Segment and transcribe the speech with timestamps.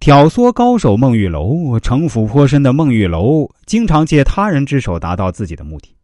[0.00, 5.94] 挑唆高手孟玉楼，城府颇深的孟玉楼，经常借他人之手达到自己的目的，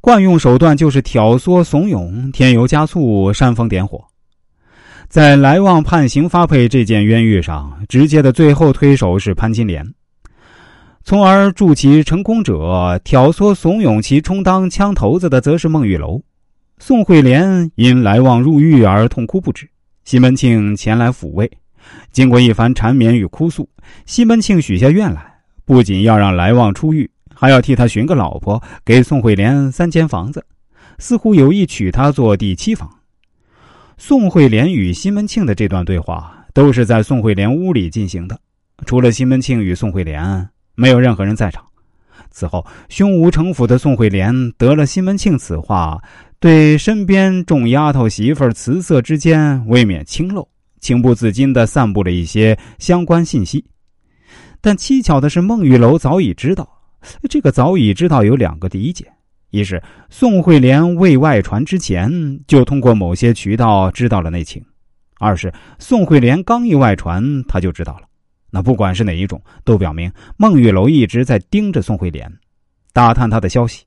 [0.00, 4.04] 惯用手段就是挑唆怂恿，添油加醋，煽风点火。
[5.08, 9.86] 在来旺判刑发配这件冤狱上，直接的最后推手是潘金莲，
[11.04, 16.20] 从而助其成功者，挑唆怂恿其充当枪头子的，则是孟玉楼。
[16.78, 19.70] 宋惠莲因来旺入狱而痛哭不止，
[20.04, 21.48] 西门庆前来抚慰。
[22.12, 23.68] 经过一番缠绵与哭诉，
[24.06, 30.44] 西门庆许下愿来，不仅要让来旺出狱，还要替他寻个老婆，给宋惠莲三间房子，
[30.98, 32.88] 似乎有意娶她做第七房。
[33.96, 38.38] 宋惠莲与西门庆的这段对话，都是在宋惠莲屋里进行的，
[38.86, 41.64] 除了西门庆与宋惠莲，没有任何人在场。
[42.30, 46.02] 此后，胸无城府的宋惠莲得了西门庆此话，
[46.40, 50.46] 对身边众丫头媳妇儿辞色之间，未免轻陋。
[50.84, 53.64] 情不自禁的散布了一些相关信息，
[54.60, 56.68] 但蹊跷的是，孟玉楼早已知道。
[57.30, 59.10] 这个早已知道有两个理解：
[59.48, 62.12] 一是宋惠莲未外传之前
[62.46, 64.62] 就通过某些渠道知道了内情；
[65.18, 68.02] 二是宋惠莲刚一外传，他就知道了。
[68.50, 72.30] 那不管是哪一种，都表明孟玉楼一直在盯着宋惠莲，
[72.92, 73.86] 打探他的消息。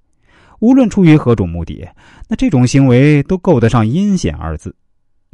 [0.61, 1.87] 无论出于何种目的，
[2.27, 4.75] 那这种行为都够得上阴险二字。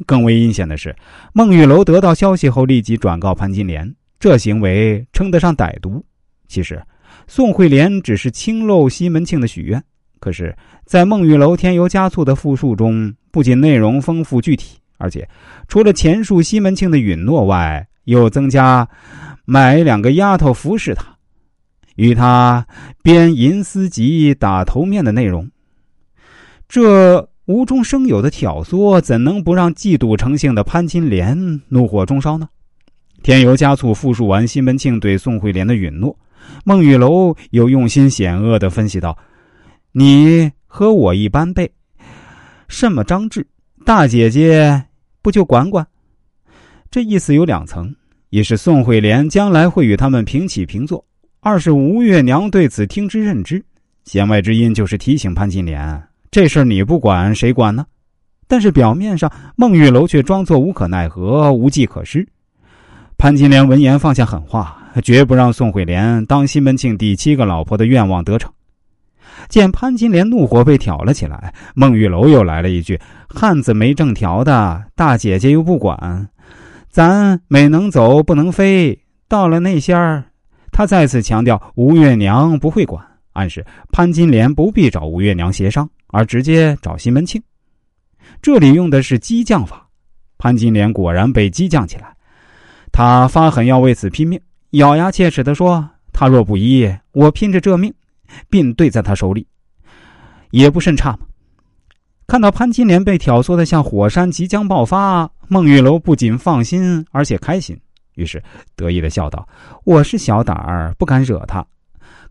[0.06, 0.96] 更为阴险的是，
[1.34, 6.04] 孟玉楼得到消息后立即转告潘金莲，这行为称得上歹毒。
[6.48, 6.82] 其实，
[7.28, 9.82] 宋惠莲只是轻漏西门庆的许愿，
[10.20, 10.56] 可是，
[10.86, 15.28] 在孟玉楼添油加醋的复述中，不仅内容丰富具体，而且
[15.68, 18.88] 除了前述西门庆的允诺外，又增加
[19.46, 21.06] 买两个丫头服侍他，
[21.96, 22.66] 与他
[23.04, 25.50] 编银丝集打头面的内容。
[26.68, 27.30] 这。
[27.46, 32.48] 无中生有的挑唆，怎能不让嫉妒成性的潘金莲怒火中烧呢？
[33.22, 36.18] 添油加醋复述完西门庆对宋惠莲的允诺，
[36.64, 39.18] 孟玉楼又用心险恶的分析道
[39.92, 41.70] ：“你和我一般辈，
[42.68, 43.46] 什么张志
[43.86, 44.82] 大姐姐
[45.22, 45.86] 不就管管？”
[46.90, 47.94] 这意思有两层：
[48.30, 51.04] 一是宋惠莲将来会与他们平起平坐；
[51.42, 53.64] 二是吴月娘对此听之任之。
[54.06, 56.02] 弦外之音就是提醒潘金莲。
[56.34, 57.86] 这事儿你不管谁管呢？
[58.48, 62.28] 但是表面上，孟玉楼却装作无可奈何、无计可施。
[63.20, 68.52] 潘金莲闻言放下狠话，绝不让宋惠莲当西门庆第七个老婆的愿望得逞。
[69.48, 76.28] 见潘金莲怒火被挑了起来，孟玉楼又来了一句：“汉子没正条的，大姐姐又不管，
[76.90, 80.24] 咱美能走不能飞。”到了那仙儿，
[80.72, 85.88] 他再次强调吴月娘不会管，暗示潘金莲不必找吴月娘协商。
[86.14, 87.42] 而直接找西门庆，
[88.40, 89.90] 这里用的是激将法。
[90.38, 92.16] 潘金莲果然被激将起来，
[92.92, 94.40] 他发狠要为此拼命，
[94.72, 97.92] 咬牙切齿的说：“他若不依，我拼着这命，
[98.48, 99.48] 并对在他手里，
[100.52, 101.20] 也不甚差嘛。”
[102.28, 107.76] 看到潘金莲被挑唆的像火山即将爆发，孟玉楼不仅放心，而且开心，
[108.16, 108.42] 于是
[108.76, 109.48] 得意的笑道
[109.84, 111.66] ：“我是小胆儿，不敢惹他，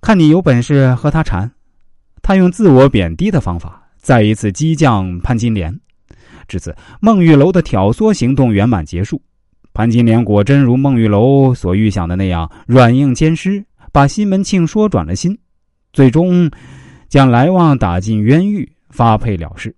[0.00, 1.50] 看你有本事和他缠。”
[2.22, 5.76] 他用自我贬低的方法，再一次激将潘金莲。
[6.48, 9.20] 至此，孟玉楼的挑唆行动圆满结束。
[9.74, 15.36] 潘金莲果真如孟玉楼所预想的那样，软硬兼施，把西门庆说转了心，
[15.92, 16.50] 最终
[17.08, 19.74] 将来旺打进冤狱，发配了事。